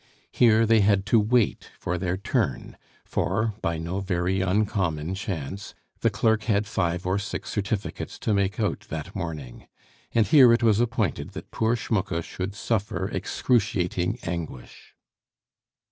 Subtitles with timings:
[0.31, 6.09] Here they had to wait for their turn, for, by no very uncommon chance, the
[6.09, 9.67] clerk had five or six certificates to make out that morning;
[10.11, 14.95] and here it was appointed that poor Schmucke should suffer excruciating anguish.